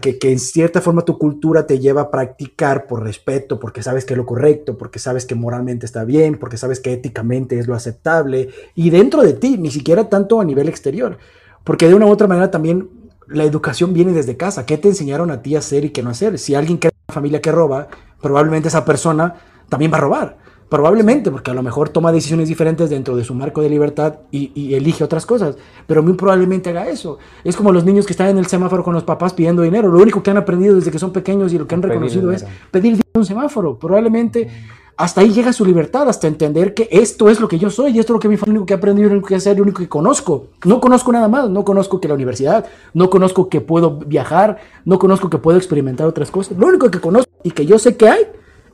[0.03, 4.05] Que, que, en cierta forma tu cultura te lleva a practicar por respeto, porque sabes
[4.05, 7.67] que es lo correcto, porque sabes que moralmente está bien, porque sabes que éticamente es
[7.67, 11.17] lo aceptable, y dentro de ti, ni siquiera tanto a nivel exterior.
[11.65, 12.91] Porque de una u otra manera también
[13.27, 14.67] la educación viene desde casa.
[14.67, 16.39] ¿Qué te enseñaron a ti a hacer y qué no hacer?
[16.39, 17.89] Si alguien una familia que roba,
[18.21, 19.35] probablemente esa persona
[19.69, 20.47] también va a robar.
[20.69, 24.75] Probablemente, porque a lo mejor toma decisiones diferentes dentro de su marco de libertad y,
[24.75, 27.19] elige otras cosas, pero muy probablemente haga eso.
[27.45, 29.89] Es como los niños que están en el semáforo con los papás pidiendo dinero.
[29.89, 32.45] Lo único que han aprendido desde que son pequeños y lo que han reconocido es
[32.73, 33.79] pedir dinero en un semáforo.
[33.79, 34.49] Probablemente
[34.97, 37.99] hasta ahí llega su libertad, hasta entender que esto es lo que yo soy y
[37.99, 39.63] esto es lo que mi familia, único que he aprendido, lo único que hacer, lo
[39.63, 40.49] único que conozco.
[40.65, 44.57] No conozco nada más, no conozco que la universidad, no conozco que puedo viajar,
[44.87, 46.57] no conozco que puedo experimentar otras cosas.
[46.57, 48.27] Lo único que conozco y que yo sé que hay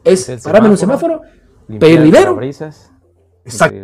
[0.05, 1.23] es pararme en un semáforo
[1.81, 2.39] pedir dinero.
[3.45, 3.77] Exacto.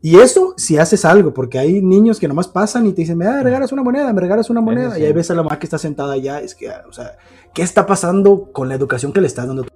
[0.00, 3.42] Y eso si haces algo, porque hay niños que nomás pasan y te dicen, me
[3.42, 5.78] regalas una moneda, me regalas una moneda, y ahí ves a la mamá que está
[5.78, 7.16] sentada allá, es que, o sea,
[7.52, 9.66] ¿qué está pasando con la educación que le estás dando?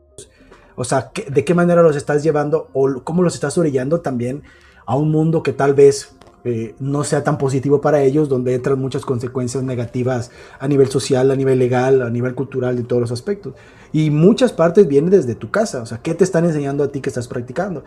[0.77, 4.43] O sea, ¿de qué manera los estás llevando o cómo los estás orillando también
[4.87, 8.79] a un mundo que tal vez eh, no sea tan positivo para ellos, donde entran
[8.79, 13.13] muchas consecuencias negativas a nivel social, a nivel legal, a nivel cultural, de todos los
[13.13, 13.55] aspectos?
[13.93, 15.83] Y muchas partes vienen desde tu casa.
[15.83, 17.85] O sea, ¿qué te están enseñando a ti que estás practicando?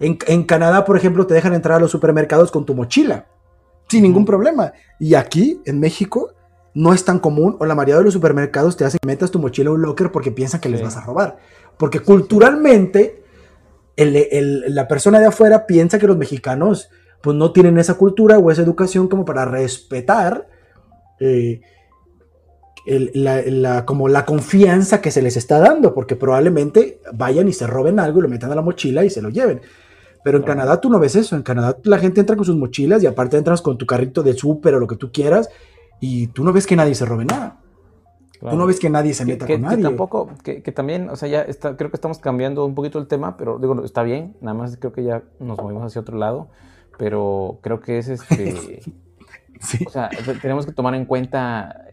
[0.00, 3.26] En, en Canadá, por ejemplo, te dejan entrar a los supermercados con tu mochila,
[3.88, 4.72] sin ningún problema.
[5.00, 6.30] Y aquí, en México,
[6.78, 9.40] no es tan común, o la mayoría de los supermercados te hacen que metas tu
[9.40, 11.38] mochila en un locker porque piensan que les vas a robar.
[11.76, 13.24] Porque culturalmente,
[13.96, 16.88] la persona de afuera piensa que los mexicanos
[17.20, 20.46] pues no tienen esa cultura o esa educación como para respetar
[21.18, 21.62] eh,
[22.86, 27.98] la, como la confianza que se les está dando, porque probablemente vayan y se roben
[27.98, 29.62] algo y lo metan a la mochila y se lo lleven.
[30.22, 31.34] Pero en Canadá tú no ves eso.
[31.34, 34.34] En Canadá la gente entra con sus mochilas y aparte entras con tu carrito de
[34.34, 35.48] súper o lo que tú quieras
[36.00, 37.60] y tú no ves que nadie se robe nada.
[38.40, 39.78] Tú no ves que nadie se meta con nadie.
[39.78, 43.08] Que tampoco, que, también, o sea, ya está, creo que estamos cambiando un poquito el
[43.08, 46.48] tema, pero digo, está bien, nada más creo que ya nos movimos hacia otro lado,
[46.98, 48.80] pero creo que es este.
[49.84, 50.08] O sea,
[50.40, 51.88] tenemos que tomar en cuenta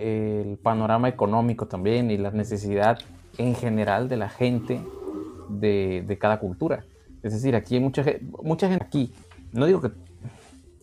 [0.00, 2.98] el panorama económico también y la necesidad
[3.38, 4.80] en general de la gente
[5.48, 6.84] de, cada cultura.
[7.22, 8.04] Es decir, aquí hay mucha,
[8.42, 9.12] mucha gente aquí.
[9.52, 9.90] No digo que...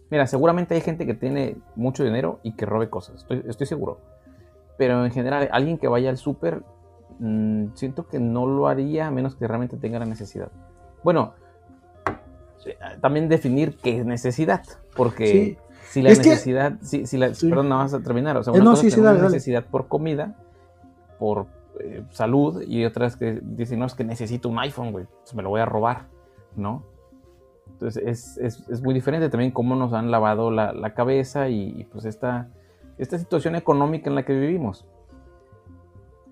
[0.09, 3.99] Mira, seguramente hay gente que tiene mucho dinero y que robe cosas, estoy, seguro.
[4.77, 6.63] Pero en general, alguien que vaya al súper,
[7.19, 10.49] mm, siento que no lo haría a menos que realmente tenga la necesidad.
[11.03, 11.33] Bueno,
[13.01, 14.63] también definir qué es necesidad,
[14.95, 15.57] porque
[15.89, 18.73] si la necesidad, si, la, perdón, no vas a terminar, o sea, eh, una
[19.13, 20.35] necesidad por comida,
[21.19, 21.47] por
[21.79, 25.43] eh, salud, y otras que dicen, no, es que necesito un iPhone, güey, pues me
[25.43, 26.07] lo voy a robar,
[26.55, 26.83] ¿no?
[27.79, 32.49] Entonces es, muy diferente también cómo nos han lavado la, cabeza y, pues esta,
[32.97, 34.85] esta situación económica en la que vivimos.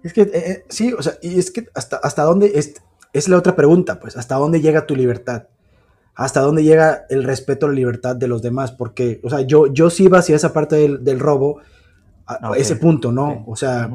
[0.03, 2.81] Es que, eh, sí, o sea, y es que hasta, hasta dónde, es,
[3.13, 5.47] es la otra pregunta, pues, hasta dónde llega tu libertad
[6.15, 9.67] hasta dónde llega el respeto a la libertad de los demás, porque, o sea, yo,
[9.67, 11.60] yo sí iba hacia esa parte del, robo,
[12.25, 13.43] a, ese punto, ¿no?
[13.45, 13.91] O sea,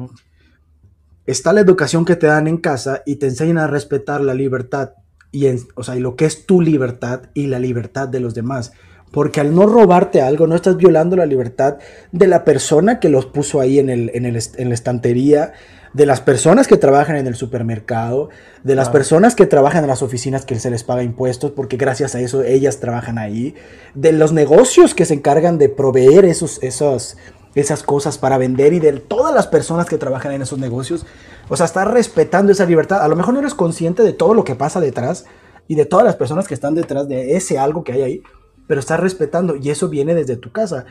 [1.25, 4.93] está la educación que te dan en casa y te enseñan a respetar la libertad,
[5.31, 8.73] y o sea, y lo que es tu libertad y la libertad de los demás.
[9.11, 11.77] Porque al no robarte algo, no estás violando la libertad
[12.13, 15.53] de la persona que los puso ahí en, el, en, el, en la estantería,
[15.93, 18.29] de las personas que trabajan en el supermercado,
[18.63, 22.15] de las personas que trabajan en las oficinas que se les paga impuestos, porque gracias
[22.15, 23.55] a eso ellas trabajan ahí,
[23.93, 27.17] de los negocios que se encargan de proveer esos, esos,
[27.55, 31.05] esas cosas para vender y de todas las personas que trabajan en esos negocios.
[31.49, 33.01] O sea, estar respetando esa libertad.
[33.01, 35.25] A lo mejor no eres consciente de todo lo que pasa detrás
[35.67, 38.23] y de todas las personas que están detrás de ese algo que hay ahí,
[38.67, 40.85] pero estás respetando y eso viene desde tu casa.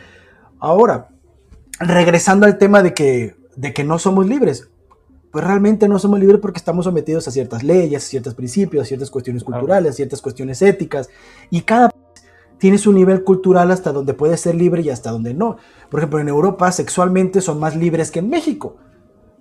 [0.58, 1.08] Ahora,
[1.78, 4.70] regresando al tema de que, de que no somos libres
[5.30, 8.86] pues realmente no somos libres porque estamos sometidos a ciertas leyes, a ciertos principios, a
[8.86, 11.08] ciertas cuestiones culturales, a ciertas cuestiones éticas,
[11.50, 11.90] y cada
[12.58, 15.56] tiene su nivel cultural hasta donde puede ser libre y hasta donde no.
[15.88, 18.76] Por ejemplo, en Europa sexualmente son más libres que en México,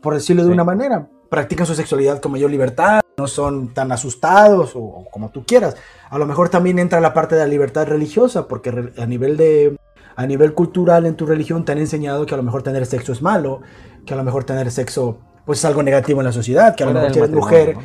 [0.01, 1.07] por decirlo de una manera.
[1.29, 5.75] Practican su sexualidad con mayor libertad, no son tan asustados o, como tú quieras.
[6.09, 9.77] A lo mejor también entra la parte de la libertad religiosa, porque a nivel de
[10.15, 13.13] a nivel cultural en tu religión te han enseñado que a lo mejor tener sexo
[13.13, 13.61] es malo,
[14.05, 16.85] que a lo mejor tener sexo pues es algo negativo en la sociedad, que a
[16.85, 17.77] lo mejor si eres mujer,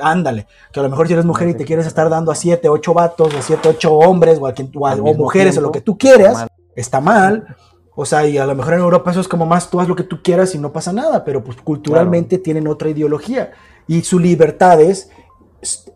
[0.00, 2.70] ándale, que a lo mejor si eres mujer y te quieres estar dando a siete,
[2.70, 5.98] ocho vatos, o siete, ocho hombres, o, a quien, o, mujeres, o lo que tú
[5.98, 7.54] quieras, está mal.
[7.96, 9.96] O sea, y a lo mejor en Europa eso es como más tú haz lo
[9.96, 13.52] que tú quieras y no pasa nada, pero pues culturalmente tienen otra ideología
[13.88, 15.10] y sus libertades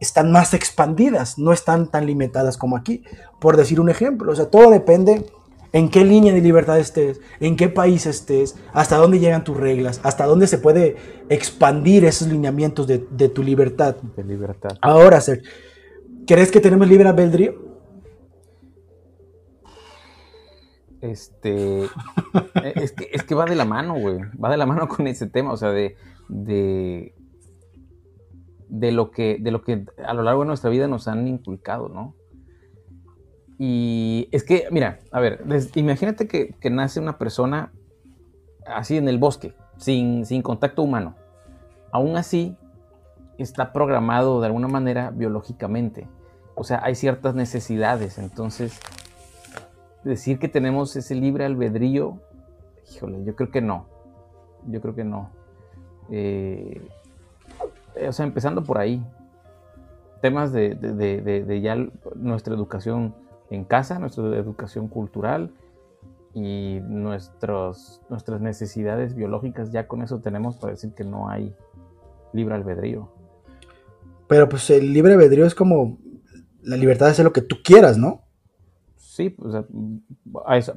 [0.01, 3.05] están más expandidas, no están tan limitadas como aquí,
[3.39, 4.33] por decir un ejemplo.
[4.33, 5.27] O sea, todo depende
[5.73, 10.01] en qué línea de libertad estés, en qué país estés, hasta dónde llegan tus reglas,
[10.03, 10.97] hasta dónde se puede
[11.29, 13.97] expandir esos lineamientos de, tu libertad.
[14.17, 14.77] De libertad.
[14.81, 15.43] Ahora, Ser,
[16.27, 17.70] ¿crees que tenemos libre albedrío?
[21.01, 21.85] Este.
[21.85, 24.19] Eh, es, que, es, que, va de la mano, güey.
[24.43, 25.97] Va de la mano con ese tema, o sea, de.
[26.29, 27.15] de
[28.71, 31.89] de lo que, de lo que a lo largo de nuestra vida nos han inculcado,
[31.89, 32.15] ¿no?
[33.59, 37.73] Y es que, mira, a ver, imagínate que, nace una persona
[38.65, 41.17] así en el bosque, sin, sin contacto humano.
[41.93, 42.57] Aún así,
[43.37, 46.09] está programado de alguna manera biológicamente.
[46.55, 48.19] O sea, hay ciertas necesidades.
[48.19, 48.81] Entonces,
[50.05, 52.21] decir que tenemos ese libre albedrío,
[52.93, 53.87] híjole, yo creo que no.
[54.69, 55.31] Yo creo que no.
[56.11, 56.81] Eh,
[58.07, 59.03] o sea, empezando por ahí.
[60.21, 61.77] Temas de, de ya
[62.15, 63.15] nuestra educación
[63.51, 65.51] en casa, nuestra educación cultural
[66.35, 71.55] y nuestros, nuestras necesidades biológicas, ya con eso tenemos para decir que no hay
[72.33, 73.09] libre albedrío.
[74.29, 75.99] Pero pues el libre albedrío es como
[76.63, 78.23] la libertad de hacer lo que tú quieras, ¿no?
[79.11, 79.57] Sí, pues,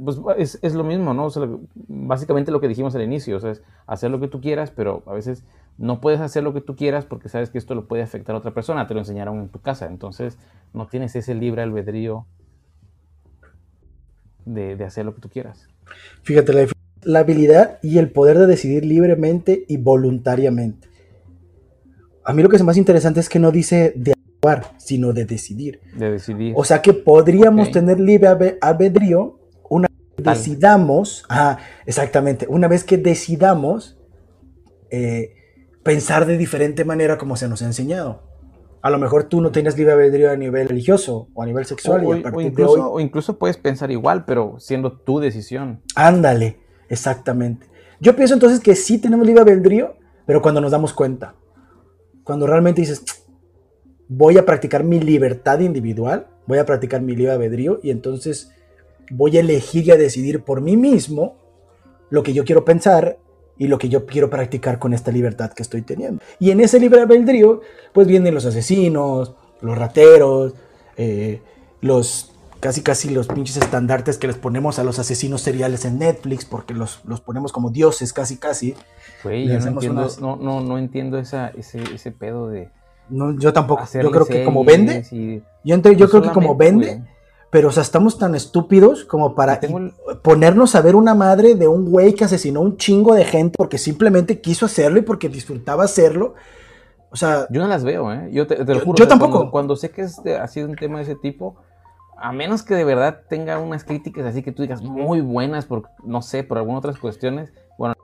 [0.04, 1.28] pues es, lo mismo, ¿no?
[1.76, 5.04] básicamente lo que dijimos al inicio, o sea, es hacer lo que tú quieras, pero
[5.06, 5.44] a veces
[5.78, 8.40] no puedes hacer lo que tú quieras porque sabes que esto lo puede afectar a
[8.40, 10.40] otra persona, te lo enseñaron en tu casa, entonces
[10.74, 12.26] no tienes ese libre albedrío
[14.46, 15.68] de, hacer lo que tú quieras.
[16.24, 16.68] Fíjate,
[17.04, 20.88] la, habilidad y el poder de decidir libremente y voluntariamente.
[22.26, 25.26] A mí lo que es más interesante es que no dice de actuar, sino de
[25.26, 25.82] decidir.
[25.96, 26.54] De decidir.
[26.56, 31.26] O sea que podríamos tener libre albedrío una vez que decidamos,
[31.86, 33.98] exactamente, una vez que decidamos
[34.90, 35.36] eh,
[35.84, 38.34] pensar de diferente manera como se nos ha enseñado
[38.84, 42.06] a lo mejor tú no tienes libre albedrío a nivel religioso o a nivel sexual.
[42.06, 45.82] O, incluso, o incluso puedes pensar igual, pero siendo tu decisión.
[45.96, 47.66] Ándale, exactamente.
[48.02, 51.34] Yo pienso entonces que sí tenemos libre albedrío, pero cuando nos damos cuenta,
[52.26, 53.06] cuando realmente dices,
[54.16, 58.52] voy a practicar mi libertad individual, voy a practicar mi libre albedrío y entonces
[59.10, 61.36] voy a elegir y a decidir por mí mismo
[62.10, 63.18] lo que yo quiero pensar
[63.58, 66.22] y lo que yo quiero practicar con esta libertad que estoy teniendo.
[66.40, 70.54] Y en ese libre albedrío, pues vienen los asesinos, los rateros,
[70.96, 71.42] eh,
[71.82, 76.46] los casi casi los pinches estandartes que les ponemos a los asesinos seriales en Netflix,
[76.46, 78.76] porque los, los ponemos como dioses casi casi.
[79.24, 82.70] Güey, yo no entiendo, no, no, no entiendo esa, ese, ese pedo de...
[83.10, 83.84] No, yo tampoco.
[84.02, 85.04] Yo creo que como vende,
[85.64, 87.04] yo, yo creo que como vende,
[87.50, 89.60] pero, o sea, estamos tan estúpidos como para
[90.24, 93.78] ponernos a ver una madre de un güey que asesinó un chingo de gente porque
[93.78, 96.34] simplemente quiso hacerlo y porque disfrutaba hacerlo.
[97.12, 97.46] O sea.
[97.52, 98.30] Yo no las veo, ¿eh?
[98.32, 98.96] Yo te, lo juro.
[98.98, 99.52] Yo tampoco.
[99.52, 101.56] Cuando, sé que es ha sido un tema de ese tipo,
[102.18, 105.84] a menos que de verdad tenga unas críticas así que tú digas muy buenas, por,
[106.04, 107.54] no sé, por algunas otras cuestiones,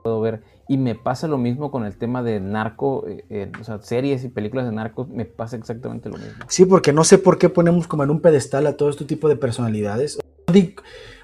[0.04, 0.42] puedo ver.
[0.68, 4.24] Y me pasa lo mismo con el tema de narco, eh, eh, o sea, series
[4.24, 6.46] y películas de narcos, me pasa exactamente lo mismo.
[6.48, 9.28] Sí, porque no sé por qué ponemos como en un pedestal a todo este tipo
[9.30, 10.20] de personalidades.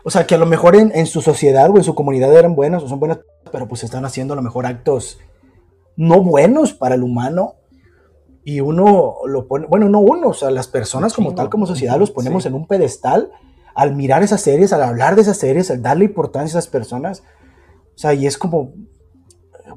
[0.04, 2.84] O sea, que a lo mejor en, su sociedad o en su comunidad eran buenas
[2.84, 3.20] o son buenas,
[3.52, 5.20] pero pues están haciendo a lo mejor actos
[5.98, 7.56] no buenos para el humano.
[8.44, 11.98] Y uno lo pone, bueno, no uno, o sea, las personas como tal, como sociedad,
[11.98, 13.32] los ponemos en un pedestal
[13.74, 17.24] al mirar esas series, al hablar de esas series, al darle importancia a esas personas
[17.96, 18.74] o sea, y es como,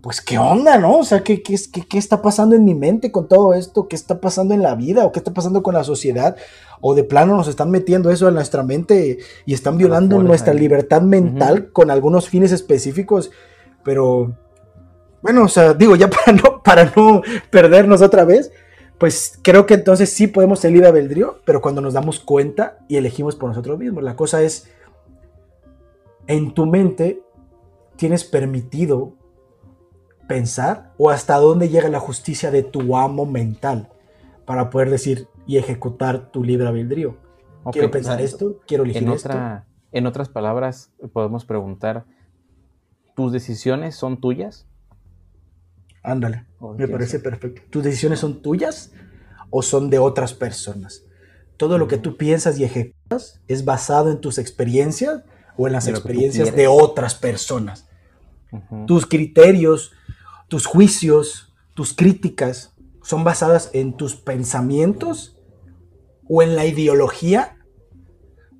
[0.03, 0.99] pues, ¿qué onda, no?
[0.99, 1.57] O sea, ¿qué, qué,
[1.89, 3.89] qué, está pasando en mi mente con todo esto?
[3.89, 5.05] ¿Qué está pasando en la vida?
[5.05, 6.37] ¿O qué está pasando con la sociedad?
[6.81, 11.03] ¿O de plano nos están metiendo eso en nuestra mente y están violando nuestra libertad
[11.03, 13.31] mental con algunos fines específicos?
[13.85, 14.37] Pero,
[15.23, 18.51] bueno, o sea, digo, ya para no, para no perdernos otra vez,
[18.99, 22.97] pues creo que entonces sí podemos salir a albedrío, pero cuando nos damos cuenta y
[22.97, 24.03] elegimos por nosotros mismos.
[24.03, 24.69] La cosa es,
[26.27, 27.23] en tu mente
[27.99, 29.13] tienes permitido
[30.29, 33.89] pensar o hasta dónde llega la justicia de tu amo mental
[34.47, 37.17] para poder decir y ejecutar tu libre albedrío.
[37.73, 39.37] quiero pensar esto, quiero elegir en esto.
[39.91, 42.05] En otras palabras, podemos preguntar,
[43.17, 44.67] ¿tus decisiones son tuyas?
[46.03, 47.63] Ándale, me parece perfecto.
[47.71, 48.93] ¿Tus decisiones son tuyas
[49.51, 51.05] o son de otras personas?
[51.57, 55.25] Todo lo que tú piensas y ejecutas es basado en tus experiencias
[55.57, 57.88] o en las experiencias de otras personas.
[58.87, 59.93] Tus criterios,
[60.49, 65.37] tus juicios, tus críticas son basadas en tus pensamientos
[66.29, 67.57] o en la ideología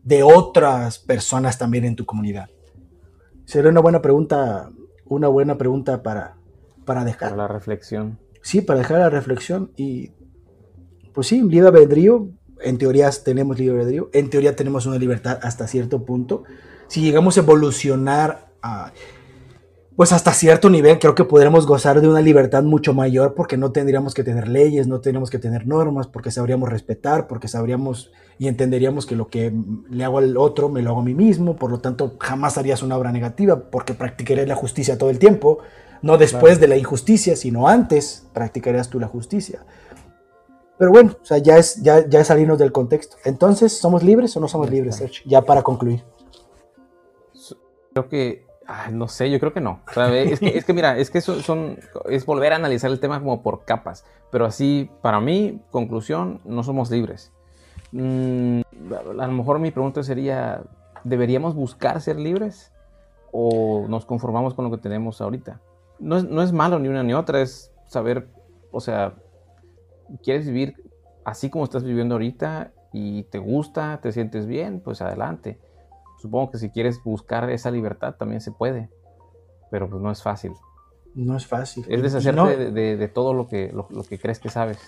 [0.03, 2.49] de otras personas también en tu comunidad.
[3.45, 4.71] Sería una buena pregunta,
[5.05, 6.37] una buena pregunta para,
[6.85, 7.31] para dejar.
[7.31, 8.19] Para la reflexión.
[8.43, 10.13] Sí, para dejar la reflexión y
[11.13, 15.67] pues sí, libre albedrío, en teoría tenemos libre albedrío, en teoría tenemos una libertad hasta
[15.67, 16.45] cierto punto.
[16.87, 18.93] Si llegamos a evolucionar a
[19.99, 23.73] pues hasta cierto nivel creo que podremos gozar de una libertad mucho mayor porque no
[23.73, 28.47] tendríamos que tener leyes, no tendríamos que tener normas, porque sabríamos respetar, porque sabríamos y
[28.47, 29.53] entenderíamos que lo que
[29.91, 32.85] le hago al otro me lo hago a mí mismo, por lo tanto jamás harías
[32.85, 35.59] una obra negativa porque practicarías la justicia todo el tiempo,
[36.01, 39.67] no después de la injusticia, sino antes practicarías tú la justicia.
[40.79, 43.17] Pero bueno, o sea, ya es, ya, ya es salirnos del contexto.
[43.25, 45.23] Entonces, ¿somos libres o no somos libres, Sergio?
[45.27, 46.05] Ya para concluir.
[47.93, 48.48] Creo que,
[48.93, 49.81] no sé, yo creo que no.
[49.97, 53.43] Es, que, es, que, mira, es que son, es volver a analizar el tema como
[53.43, 54.05] por capas.
[54.31, 57.33] Pero así, para mí, conclusión, no somos libres.
[57.93, 58.61] Mm,
[59.19, 60.63] a lo mejor mi pregunta sería,
[61.03, 62.73] ¿deberíamos buscar ser libres?
[63.33, 65.61] ¿O nos conformamos con lo que tenemos ahorita?
[65.99, 68.29] No es, no es malo ni una ni otra, es saber,
[68.71, 69.15] o sea,
[70.23, 70.75] quieres vivir
[71.25, 75.59] así como estás viviendo ahorita y te gusta, te sientes bien, pues adelante.
[76.19, 78.91] Supongo que si quieres buscar esa libertad también se puede,
[79.71, 80.53] pero pues no es fácil.
[81.15, 81.85] No es fácil.
[81.89, 84.79] Es deshacerte de, todo lo que, lo, que crees que sabes.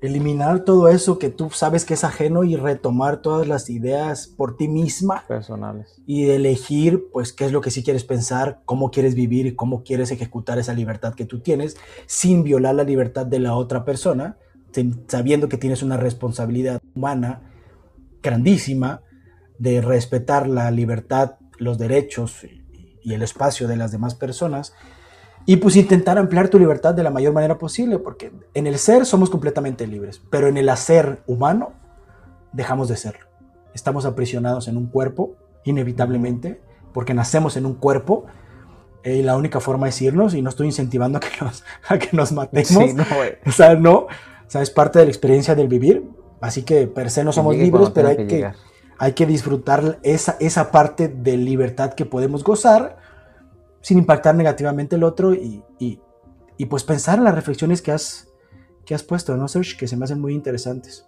[0.00, 4.56] Eliminar todo eso que tú sabes que es ajeno y retomar todas las ideas por
[4.56, 5.24] ti misma.
[5.26, 6.02] Personales.
[6.06, 9.82] Y elegir, pues, qué es lo que sí quieres pensar, cómo quieres vivir y cómo
[9.82, 14.36] quieres ejecutar esa libertad que tú tienes, sin violar la libertad de la otra persona,
[15.06, 17.50] sabiendo que tienes una responsabilidad humana
[18.20, 19.03] grandísima
[19.58, 22.44] de respetar la libertad, los derechos
[23.02, 24.74] y el espacio de las demás personas
[25.46, 29.04] y pues intentar ampliar tu libertad de la mayor manera posible, porque en el ser
[29.04, 31.72] somos completamente libres, pero en el hacer humano
[32.52, 33.26] dejamos de serlo.
[33.74, 36.60] Estamos aprisionados en un cuerpo, inevitablemente,
[36.92, 38.24] porque nacemos en un cuerpo
[39.04, 42.16] y la única forma es irnos y no estoy incentivando a que nos, a que
[42.16, 42.94] nos matemos.
[42.94, 43.04] no,
[43.46, 44.08] o sea, no, o
[44.46, 46.08] sea, es parte de la experiencia del vivir.
[46.40, 48.52] Así que per se no somos libres, pero hay que,
[48.98, 52.98] hay que disfrutar esa, esa parte de libertad que podemos gozar
[53.80, 55.62] sin impactar negativamente el otro y,
[56.68, 58.28] pues pensar en las reflexiones que has,
[58.86, 59.76] que has puesto, ¿no, Serge?
[59.76, 61.06] Que se me hacen muy interesantes.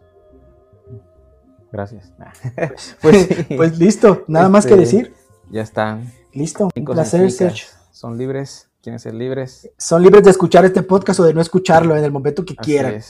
[1.72, 2.12] Gracias.
[2.54, 5.14] Pues, pues, pues, listo, nada más que este, decir.
[5.50, 6.12] Ya están.
[6.32, 7.64] Listo, un placer, Serge.
[7.92, 9.70] Son libres, quieren ser libres.
[9.78, 13.00] Son libres de escuchar este podcast o de no escucharlo en el momento que quieran.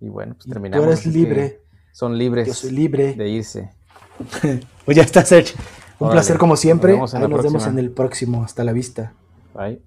[0.00, 0.84] Y bueno, pues terminamos.
[0.84, 1.61] tú eres libre.
[1.92, 2.48] Son libres.
[2.48, 3.14] Yo soy libre.
[3.14, 3.70] De irse.
[4.84, 5.54] pues ya está, Serge.
[5.98, 6.96] Un placer como siempre.
[6.96, 8.42] Nos vemos, nos vemos en el próximo.
[8.42, 9.12] Hasta la vista.
[9.54, 9.80] Bye.